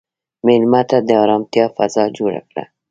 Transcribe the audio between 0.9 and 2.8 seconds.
د ارامتیا فضا جوړ کړه.